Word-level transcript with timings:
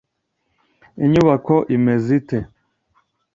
Inyubako 1.05 1.55
imeze 1.75 2.09
ite? 2.19 2.37